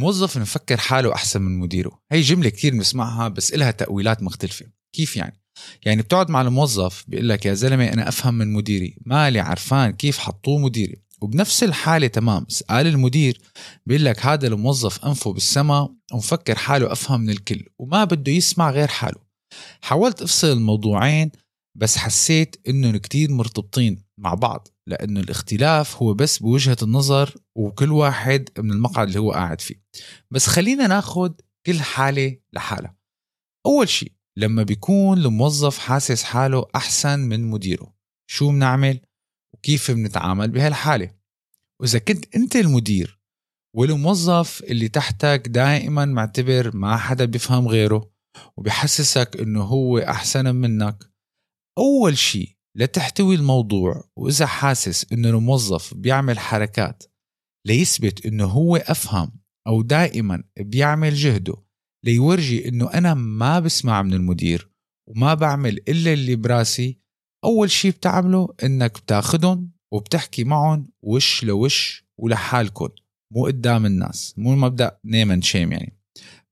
[0.00, 2.00] موظف مفكر حاله أحسن من مديره.
[2.12, 4.66] هي جملة كتير بنسمعها بس إلها تأويلات مختلفة.
[4.92, 5.40] كيف يعني؟
[5.84, 8.96] يعني بتقعد مع الموظف بيقول لك يا زلمة أنا أفهم من مديري.
[9.06, 9.90] مالي؟ عرفان.
[9.90, 12.46] كيف حطوه مديري؟ وبنفس الحالة تمام.
[12.48, 13.40] سأل المدير
[13.86, 18.88] بيقول لك هذا الموظف أنفه بالسما ومفكر حاله أفهم من الكل وما بده يسمع غير
[18.88, 19.20] حاله.
[19.80, 21.30] حاولت أفصل الموضوعين
[21.80, 28.48] بس حسيت إنهم كتير مرتبطين مع بعض لأنه الاختلاف هو بس بوجهة النظر وكل واحد
[28.58, 29.82] من المقعد اللي هو قاعد فيه.
[30.30, 32.96] بس خلينا ناخد كل حالة لحالها.
[33.66, 37.94] أول شيء لما بيكون الموظف حاسس حاله أحسن من مديره
[38.30, 39.00] شو بنعمل؟
[39.54, 41.10] وكيف بنتعامل بهالحالة؟
[41.80, 43.20] وإذا كنت أنت المدير
[43.76, 48.10] والموظف اللي تحتك دائما معتبر ما حدا بيفهم غيره
[48.56, 51.09] وبيحسسك إنه هو أحسن منك
[51.78, 57.02] أول شيء لتحتوي الموضوع وإذا حاسس إنه الموظف بيعمل حركات
[57.66, 61.56] ليثبت إنه هو أفهم أو دائما بيعمل جهده
[62.04, 64.70] ليورجي إنه أنا ما بسمع من المدير
[65.08, 67.00] وما بعمل إلا اللي براسي.
[67.44, 72.88] أول شيء بتعمله إنك بتاخدهم وبتحكي معهم وش لوش ولحالكم
[73.34, 76.00] مو قدام الناس مو مبدأ نيم شيم يعني.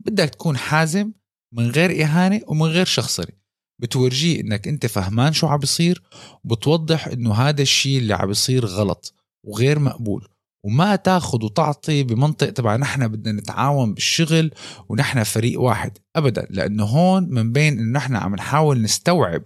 [0.01, 1.13] بدك تكون حازم
[1.55, 3.33] من غير إهانة ومن غير شخصري
[3.79, 6.03] بتورجيه إنك أنت فهمان شو عم بيصير
[6.45, 9.15] وبتوضح إنه هذا الشيء اللي عم بيصير غلط
[9.47, 10.29] وغير مقبول.
[10.65, 14.51] وما تاخذ وتعطي بمنطق تبع نحن بدنا نتعاون بالشغل
[14.89, 19.43] ونحن فريق واحد ابدا لأنه هون من بين إنه نحن عم نحاول نستوعب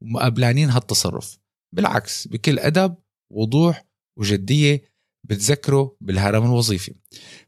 [0.00, 1.38] ومقبلانين هالتصرف.
[1.74, 2.94] بالعكس بكل أدب
[3.32, 3.84] وضوح
[4.18, 4.82] وجدية
[5.24, 6.94] بتذكره بالهرم الوظيفي.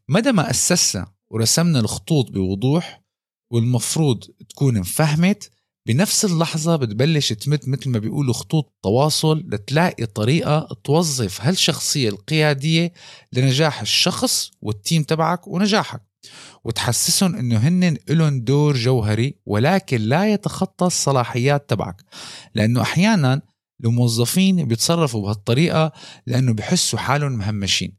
[0.09, 3.03] مدى ما أسسنا ورسمنا الخطوط بوضوح
[3.51, 5.51] والمفروض تكون انفهمت
[5.87, 12.93] بنفس اللحظة بتبلش تمت مثل ما بيقولوا خطوط تواصل لتلاقي طريقة توظف هالشخصية القيادية
[13.33, 16.01] لنجاح الشخص والتيم تبعك ونجاحك.
[16.63, 22.03] وتحسسهم إنه هن لهم دور جوهري ولكن لا يتخطى الصلاحيات تبعك.
[22.55, 23.41] لأنه أحيانا
[23.85, 25.91] الموظفين بيتصرفوا بهالطريقة
[26.27, 27.97] لأنه بحسوا حالهم مهمشين.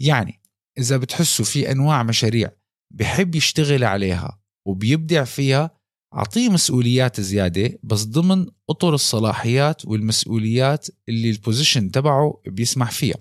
[0.00, 0.40] يعني
[0.78, 2.50] إذا بتحسوا في أنواع مشاريع
[2.94, 5.81] بحب يشتغل عليها وبيبدع فيها
[6.14, 13.18] أعطيه مسؤوليات زيادة بس ضمن أطر الصلاحيات والمسؤوليات اللي ال position تبعه بيسمح فيها.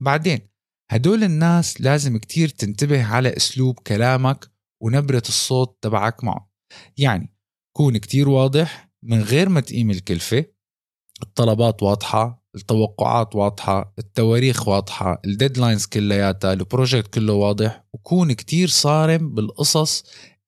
[0.00, 0.38] بعدين
[0.90, 4.50] هدول الناس لازم كتير تنتبه على أسلوب كلامك
[4.82, 6.52] ونبرة الصوت تبعك معه.
[6.98, 7.34] يعني
[7.76, 10.44] كون كتير واضح من غير ما تقيم الكلفة
[11.22, 18.68] الطلبات واضحة التوقعات واضحة التواريخ واضحة ال deadlines كلياتها ال project كله واضح وكون كتير
[18.68, 20.04] صارم بالقصص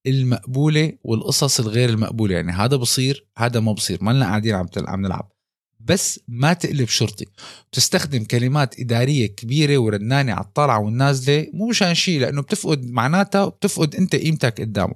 [0.06, 2.34] المقبولة والقصص الغير المقبولة.
[2.34, 3.98] يعني هذا بصير هذا ما بصير.
[4.04, 5.32] ما لنا قاعدين عم عم نلعب.
[5.80, 7.26] بس ما تقلب شرطي.
[7.72, 13.94] تستخدم كلمات إدارية كبيرة ورنانة على الطالعة والنازلة مو مشان شيء لأنه بتفقد معناتها وبتفقد
[13.94, 14.94] أنت قيمتك قدامه.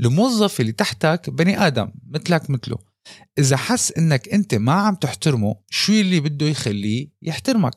[0.00, 2.78] الموظف اللي تحتك بني آدم مثلك مثله.
[3.38, 7.74] إذا حس إنك أنت ما عم تحترمه شو اللي بده يخليه يحترمك؟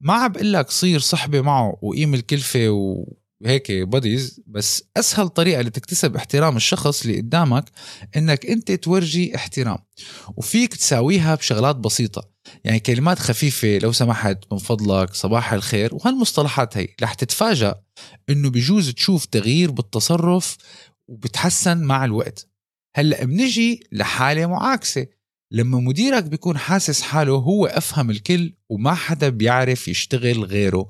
[0.00, 3.12] ما عم لك صير صحبة معه وقيم الكلفة و...
[3.46, 7.70] هيك بوديز بس أسهل طريقة لتكتسب احترام الشخص اللي قدامك
[8.16, 9.78] إنك أنت تورجي احترام.
[10.36, 12.30] وفيك تساويها بشغلات بسيطة.
[12.64, 16.88] يعني كلمات خفيفة لو سمحت من فضلك صباح الخير وهالمصطلحات هي.
[17.02, 17.74] رح تتفاجأ
[18.30, 20.56] إنه بجوز تشوف تغيير بالتصرف
[21.08, 22.48] وبتحسن مع الوقت.
[22.96, 25.06] هلأ بنجي لحالة معاكسة.
[25.54, 30.88] لما مديرك بيكون حاسس حاله هو أفهم الكل وما حدا بيعرف يشتغل غيره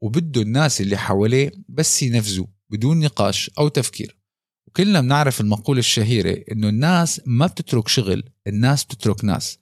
[0.00, 4.16] وبده الناس اللي حواليه بس ينفذوا بدون نقاش أو تفكير.
[4.68, 9.58] وكلنا بنعرف المقولة الشهيرة إنه الناس ما بتترك شغل الناس بتترك ناس.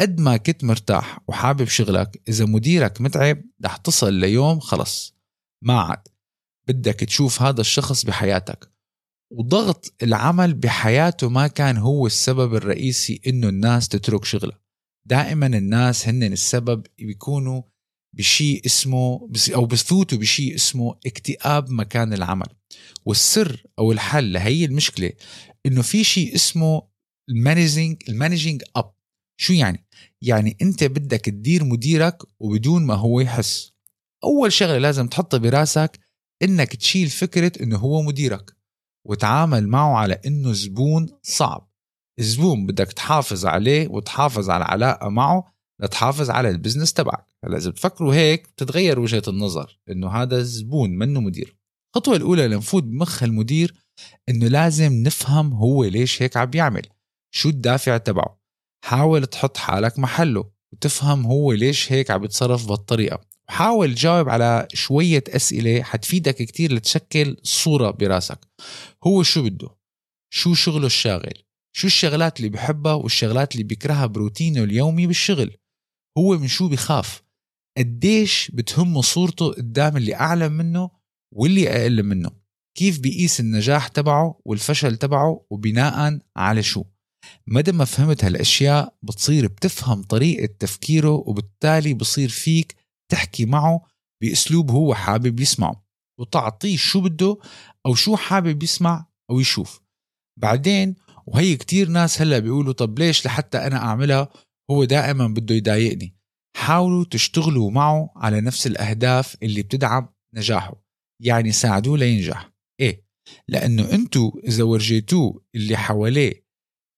[0.00, 5.14] قد ما كنت مرتاح وحابب شغلك إذا مديرك متعب رح تصل ليوم خلص
[5.62, 6.08] ما عاد.
[6.68, 8.72] بدك تشوف هذا الشخص بحياتك.
[9.30, 14.60] وضغط العمل بحياته ما كان هو السبب الرئيسي إنه الناس تترك شغلها.
[15.06, 17.62] دائما الناس هن السبب بيكونوا
[18.12, 22.46] بشيء اسمه أو بفوتوا بشيء اسمه اكتئاب مكان العمل.
[23.04, 25.12] والسر أو الحل لهي المشكلة
[25.66, 26.82] إنه في شيء اسمه
[27.28, 28.92] ال managing ال managing up.
[29.36, 29.86] شو يعني؟
[30.22, 33.72] يعني أنت بدك تدير مديرك وبدون ما هو يحس.
[34.24, 35.98] أول شغلة لازم تحطها براسك
[36.42, 38.59] إنك تشيل فكرة إنه هو مديرك.
[39.06, 41.70] وتعامل معه على إنه زبون صعب.
[42.18, 47.26] الزبون بدك تحافظ عليه وتحافظ على العلاقة معه لتحافظ على البزنس تبعك.
[47.44, 51.56] هلأ إذا بتفكروا هيك بتتغير وجهة النظر إنه هذا زبون منه مدير.
[51.96, 53.74] الخطوة الأولى لنفوت بمخ المدير
[54.28, 56.86] إنه لازم نفهم هو ليش هيك عم بيعمل
[57.34, 58.40] شو الدافع تبعه؟
[58.84, 60.50] حاول تحط حالك محله.
[60.72, 63.20] وتفهم هو ليش هيك عم بيتصرف بهالطريقة.
[63.48, 68.38] وحاول تجاوب على شوية أسئلة حتفيدك كتير لتشكل صورة براسك.
[69.04, 69.68] هو شو بده؟
[70.32, 71.34] شو شغله الشاغل؟
[71.72, 75.56] شو الشغلات اللي بحبها والشغلات اللي بيكرهها بروتينه اليومي بالشغل؟
[76.18, 77.22] هو من شو بخاف؟
[77.78, 80.90] قديش بتهمه صورته قدام اللي أعلى منه
[81.34, 82.30] واللي أقل منه؟
[82.74, 86.84] كيف بيقيس النجاح تبعه والفشل تبعه وبناء على شو؟
[87.46, 92.76] مدى ما فهمت هالأشياء بتصير بتفهم طريقة تفكيره وبالتالي بصير فيك
[93.10, 93.80] تحكي معه
[94.22, 95.86] بأسلوب هو حابب يسمعه
[96.20, 97.36] وتعطيه شو بده
[97.86, 99.80] أو شو حابب يسمع أو يشوف.
[100.40, 100.96] بعدين
[101.26, 104.28] وهي كتير ناس هلأ بيقولوا طب ليش لحتى أنا أعملها
[104.70, 106.16] هو دائما بده يضايقني؟
[106.56, 110.82] حاولوا تشتغلوا معه على نفس الأهداف اللي بتدعم نجاحه
[111.22, 112.52] يعني ساعدوه لينجح.
[112.80, 113.04] إيه
[113.48, 116.39] لأنه انتو إذا ورجيتوه اللي حواليه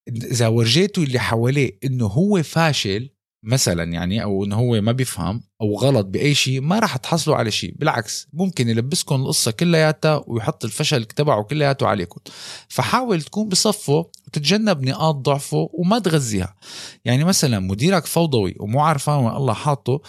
[0.08, 3.10] إذا ورجيتوا اللي حواليه إنه هو فاشل
[3.44, 7.50] مثلا يعني أو إنه هو ما بيفهم أو غلط بأي شيء ما راح تحصلوا على
[7.50, 7.74] شيء.
[7.78, 12.20] بالعكس ممكن يلبسكم القصة كلياتها ويحط الفشل تبعه كلياته عليكم.
[12.68, 16.56] فحاول تكون بصفه وتتجنب نقاط ضعفه وما تغذيها.
[17.04, 20.00] يعني مثلا مديرك فوضوي ومو عارفان وين الله حاطه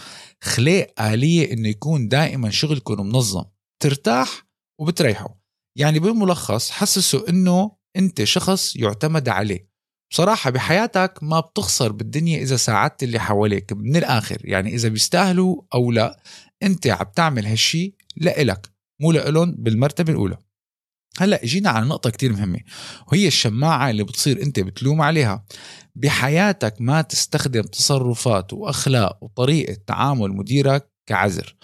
[0.42, 3.44] خلق آلية إنه يكون دائما شغلكم منظم.
[3.80, 4.48] ترتاح
[4.80, 5.30] وبتريحوا
[5.78, 9.73] يعني بالملخص حسسوا إنه أنت شخص يعتمد عليه.
[10.14, 14.38] بصراحة بحياتك ما بتخسر بالدنيا إذا ساعدت اللي حواليك من الآخر.
[14.44, 16.20] يعني إذا بيستاهلوا أو لا
[16.64, 18.72] أنت عم تعمل هالشي لإلك
[19.02, 20.38] مو لإلهم بالمرتبة الأولى.
[21.18, 22.60] هلأ اجينا على نقطة كتير مهمة
[23.12, 25.46] وهي الشماعة اللي بتصير أنت بتلوم عليها.
[25.96, 31.56] بحياتك ما تستخدم تصرفات وأخلاق وطريقة تعامل مديرك كعذر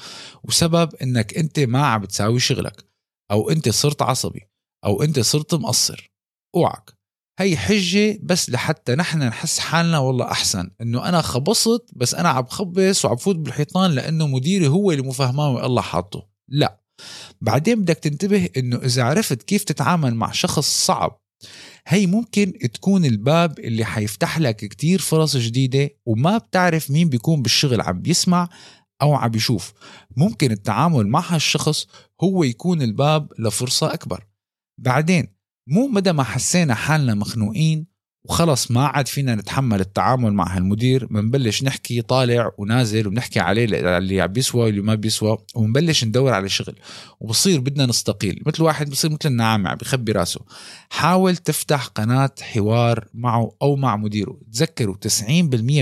[0.44, 2.86] وسبب إنك أنت ما عم بتساوي شغلك
[3.32, 4.50] أو أنت صرت عصبي
[4.86, 6.12] أو أنت صرت مقصر.
[6.56, 6.99] أوعك.
[7.40, 10.72] هي حجة بس لحتى نحن نحس حالنا والله أحسن.
[10.82, 15.66] إنه أنا خبصت بس أنا عم خبص وعم فوت بالحيطان لأنه مديري هو اللي مفهماه
[15.66, 16.28] الله حاطه.
[16.48, 16.82] لا.
[17.42, 21.22] بعدين بدك تنتبه إنه إذا عرفت كيف تتعامل مع شخص صعب
[21.88, 27.82] هي ممكن تكون الباب اللي حيفتح لك كتير فرص جديدة وما بتعرف مين بيكون بالشغل
[27.82, 28.50] عم بيسمع
[29.02, 29.74] أو عم بيشوف
[30.18, 31.88] ممكن التعامل مع هالشخص
[32.24, 34.28] هو يكون الباب لفرصة أكبر.
[34.78, 35.39] بعدين
[35.72, 37.88] مو مدى ما حسينا حالنا مخنوقين
[38.24, 43.66] وخلص ما عاد فينا نتحمل التعامل مع هالمدير بنبلش نحكي طالع ونازل وبنحكي عليه
[43.98, 46.76] اللي عم بيسوى واللي ما بيسوى وبنبلش ندور على شغل.
[47.20, 50.40] وبصير بدنا نستقيل مثل واحد بصير مثل النعامة عم بخبي راسه.
[50.90, 54.38] حاول تفتح قناة حوار معه أو مع مديره.
[54.54, 55.24] تذكروا 90%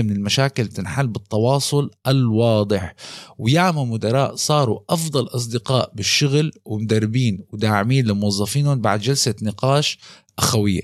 [0.02, 2.94] من المشاكل تنحل بالتواصل الواضح.
[3.38, 9.98] وياما مدراء صاروا أفضل أصدقاء بالشغل ومدربين وداعمين لموظفينهم بعد جلسة نقاش
[10.38, 10.82] أخوية.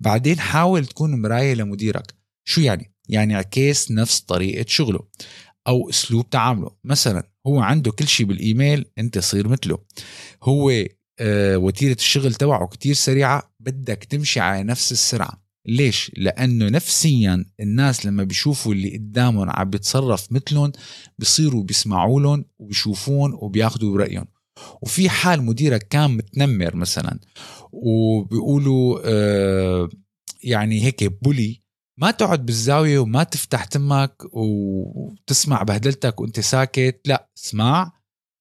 [0.00, 2.14] بعدين حاول تكون مراية لمديرك.
[2.44, 5.00] شو يعني؟ يعني عكس نفس طريقة شغله
[5.66, 6.70] أو أسلوب تعامله.
[6.84, 9.78] مثلا هو عنده كل شيء بالإيميل أنت صير مثله.
[10.42, 10.70] هو
[11.20, 15.44] آه وتيرة الشغل تبعه كتير سريعة بدك تمشي على نفس السرعة.
[15.66, 20.72] ليش؟ لأنه نفسيا الناس لما بيشوفوا اللي قدامهم عم بيتصرف مثلهم
[21.18, 24.26] بصيروا بيسمعوا لهم وبيشوفون وبياخدوا برأيهم.
[24.82, 27.18] وفي حال مديرك كان متنمر مثلا
[27.72, 29.88] وبيقولوا آه
[30.42, 31.64] يعني هيك بولي
[32.00, 37.92] ما تقعد بالزاوية وما تفتح تمك وتسمع بهدلتك وأنت ساكت لا اسمع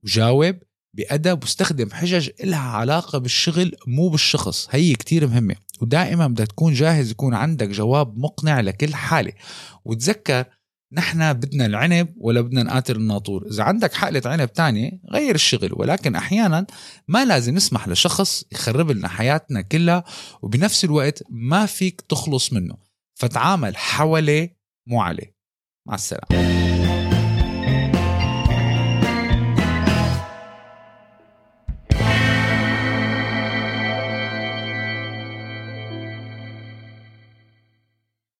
[0.03, 0.55] وجاوب
[0.97, 4.67] بأدب واستخدم حجج إلها علاقة بالشغل مو بالشخص.
[4.71, 9.33] هي كتير مهمة ودائما بدك تكون جاهز يكون عندك جواب مقنع لكل حالة.
[9.85, 10.45] وتذكر
[10.93, 13.47] نحن بدنا العنب ولا بدنا نقاتل الناطور.
[13.51, 15.69] إذا عندك حقلة عنب تانية غير الشغل.
[15.73, 16.65] ولكن أحيانا
[17.07, 20.03] ما لازم نسمح لشخص يخرب لنا حياتنا كلها
[20.41, 22.77] وبنفس الوقت ما فيك تخلص منه.
[23.15, 24.57] فتعامل حواليه
[24.87, 25.35] مو عليه
[25.87, 26.72] مع السلامة.